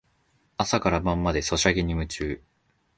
[0.57, 2.41] 朝から晩までソシャゲに夢中